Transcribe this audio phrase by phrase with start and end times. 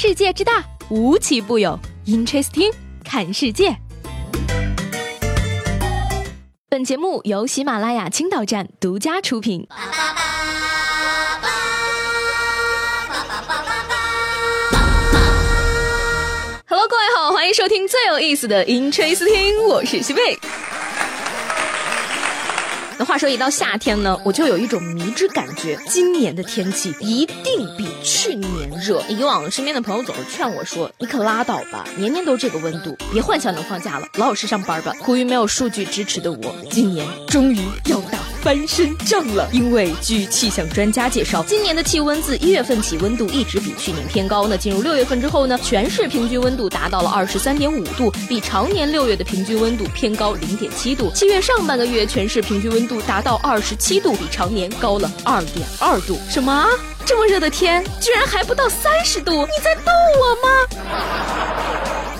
[0.00, 1.76] 世界之大，无奇不有。
[2.06, 2.72] Interesting，
[3.04, 3.76] 看世界。
[6.68, 9.66] 本节目由喜马拉雅青岛站独家出品。
[16.68, 20.38] Hello，各位好，欢迎收听最有意思的 Interesting，我是西贝。
[22.98, 29.00] 那话说一到夏天呢，我就有一种迷之感觉，今年的天气一定比去年热。
[29.08, 38.17] 以往身边的朋友总是劝我说：“你可拉倒吧，年年都这个温度，别幻想能放假了，老老实上班吧。”苦于没有数据支持的我，今年终于要打
[38.48, 39.46] 翻身仗了。
[39.52, 44.48] 因为据气象专家介绍，今年的气温自一月份起温度一直比去年偏高。
[44.48, 51.12] 那进入六月份之后呢，全市平均温度达到了二十三点五度，比常年六月的平均温度偏高零点七度。
[51.14, 56.18] 七月上半个月全市平均温度达到二十七度，比常年高了二点二度。
[56.30, 56.66] 什么？
[57.04, 59.44] 这么热的天，居然还不到三十度？
[59.44, 61.57] 你在逗我吗？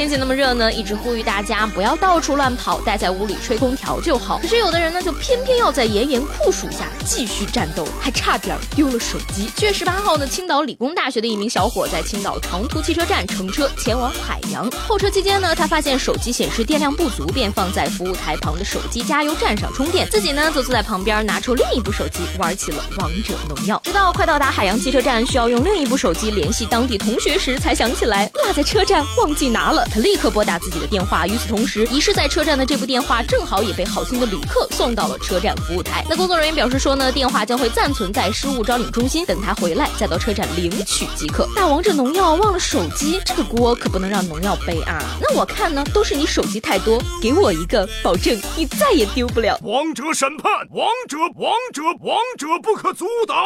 [0.00, 4.38] 天气那么热呢，一直呼吁大家不要到处乱跑，待在屋里吹空调就好。
[4.38, 9.50] 可是有的人呢，就偏偏要在炎炎酷暑下继续战斗，还差点丢了手机。
[9.56, 23.78] 七月十八号呢，青岛理工大学的一名小伙在青岛长途汽车站乘车前往海洋，候车期间呢，他发现手机显示电量不足，便放在服务台旁的手机加油站上充电，自己呢则坐在旁边拿出另一部手机玩起了王者荣耀。
[23.84, 29.86] 直到快到达海洋汽车站，需要用另一部手机联系当地同学时，才想起来落在车站忘记拿了。
[29.92, 36.04] 他立刻拨打自己的电话，与此同时，遗失在车站的这部电话正好也被好心的旅客送到了车站服务台。
[36.08, 41.48] 那工作人员表示说呢，电话将会暂存在失物招领中心，等他回来再到车站领取即可。
[41.56, 45.02] 大王者农药忘了手机，这个锅可不能让农药背啊！
[45.20, 49.58] 那我看呢，都是你手机太多，给我一个，保证你再也丢不了。
[49.62, 53.36] 王者审判，王者，王者，王者不可阻挡。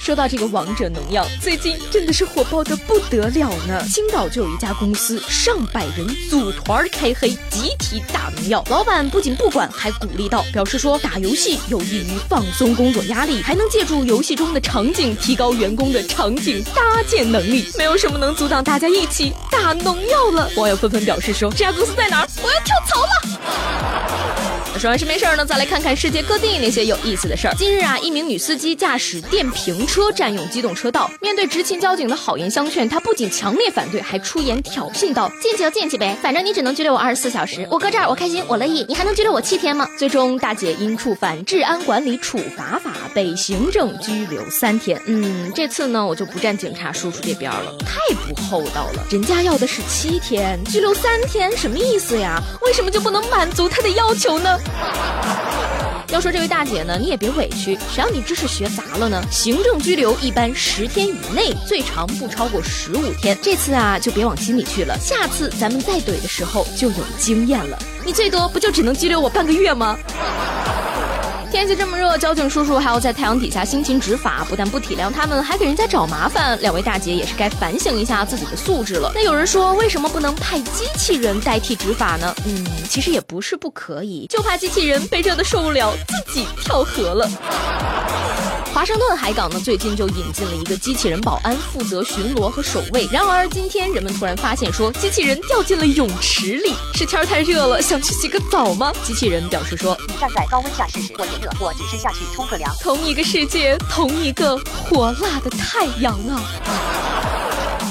[0.00, 3.84] 说到这个王者农药，最近真的是火爆的不得了呢。
[3.86, 8.64] 青岛就有一家公司，上百人组团开黑，集体打农药。
[8.70, 17.70] 老板不仅不管，还鼓励道，表示说打游戏有益于放松工作压力，还能借助游戏中的场景提高员工的场景搭建能力。
[17.76, 20.50] 没有什么能阻挡大家一起打农药了。
[20.56, 22.28] 网友纷纷表示说，这家公司在哪儿？
[22.42, 23.39] 我要跳槽了。
[24.78, 27.54] 说完身边事儿呢，再来看看世界各地那些有意思的事儿。
[27.54, 45.00] 近日啊，一名女司机驾驶电瓶车占用机动车道，面对执勤交警的好言相劝，她不仅强烈反对，还出言挑衅道：“进去就进去呗，反正你只能拘留我二十四小时，我搁这儿我开心我乐意，你还能拘留我七天吗？”最终，大姐因触犯治安管理处罚法被行政拘留三天。
[45.06, 49.06] 嗯，这次呢，我就不站警察叔叔这边了，太不厚道了。
[49.10, 52.40] 人家要的是七天，拘留三天，什么意思呀？
[52.62, 54.58] 为什么就不能满足他的要求呢？
[56.08, 59.22] 要说这位大姐呢，你也别委屈，谁让你知识学杂了呢？
[59.30, 63.38] 行政拘留一般十天以内，最长不超过十五天。
[63.40, 67.78] 这次啊，就别往心里去了，下次咱们再怼的时候就有经验了。
[68.04, 69.96] 你最多不就只能拘留我半个月吗？
[71.50, 76.56] 天气这么热，交警叔叔还要在太阳底下辛勤执法，不但不体谅他们，还给人家找麻烦。
[76.60, 79.10] 两位大姐也是该反省一下自己的素质了。
[79.14, 82.32] 那有人说，为什么不能派机器人代替执法呢？
[82.46, 87.28] 嗯，其实也不是不可以，就怕机器人被热的受不了，自己跳河了。
[88.80, 93.06] 华盛顿海港呢，最近就引进了一个机器人保安，负责巡逻和守卫。
[93.12, 98.90] 然而今天人们突然发现，说机器人掉进了泳池里，是天太热了，想去洗个澡吗？
[99.04, 104.56] 机器人表示说：“你站在高温下试试，我也热，我只是下去冲个凉。”同一个世界，同一个
[104.88, 107.09] 火辣的太阳啊！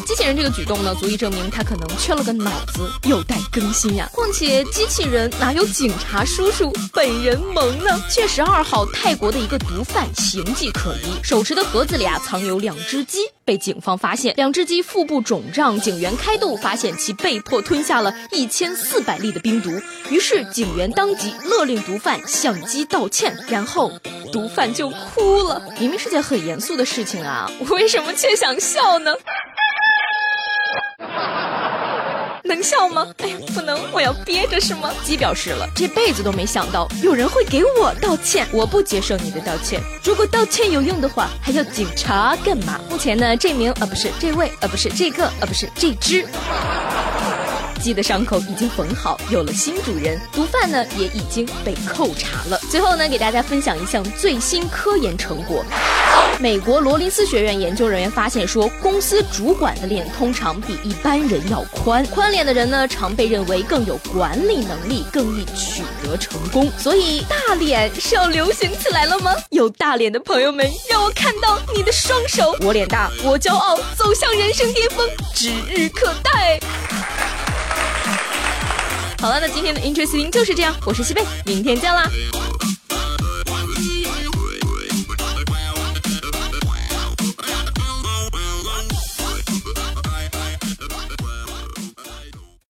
[0.10, 4.10] 机器人这个举动呢，足以证明他可能缺了个脑子，有待更新呀。
[4.12, 8.02] 况且机器人哪有警察叔叔本人萌呢？
[8.10, 19.70] 七月十二号，泰国的一个毒贩形迹可疑，手持的盒子里啊藏有两只鸡，被警方发现，两只鸡腹部肿胀，警员开动发现其被迫吞下了一千四百粒的冰毒，
[20.10, 23.92] 于是警员当即勒令毒贩向鸡道歉，然后
[24.34, 25.62] 毒贩就哭了。
[25.80, 29.14] 明明是件很严肃的事情啊，我为什么却想笑呢？
[32.50, 33.08] 能笑吗？
[33.20, 34.92] 哎呀，不能，我要憋着是吗？
[35.04, 39.82] 鸡表示了，这辈子都没想到有人会给我道歉，我不接受你的道歉。
[40.04, 42.80] 如果道歉有用的话，还要警察干嘛？
[42.90, 46.26] 目前呢，这名啊不是这位，啊不是这个，啊不是这只。
[47.80, 50.20] 鸡的伤口已经缝好，有了新主人。
[50.32, 52.60] 毒贩呢也已经被扣查了。
[52.70, 55.64] 最后呢，给大家分享一项最新科研成果。
[56.40, 66.70] 美国罗林斯学院研究人员发现说，公司主管的脸通常比一般人要宽，宽脸的人呢，常被认为更有管理能力，更易取得成功。
[66.78, 69.34] 所以大脸是要流行起来了吗？
[69.50, 76.60] 有大脸的朋友们，让我看到你的双手，我脸大，我骄傲，走向人生巅峰指日可待。
[79.22, 82.10] 好了，那今天的 Interesting 就是这样，我是西贝，明天见啦。